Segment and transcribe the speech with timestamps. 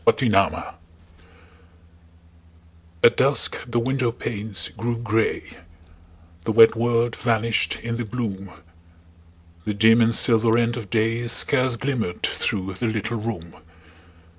[0.05, 0.73] FORGIVENESS
[3.03, 5.43] At dusk the window panes grew grey;
[6.43, 8.51] The wet world vanished in the gloom;
[9.63, 13.57] The dim and silver end of day Scarce glimmered through the little room.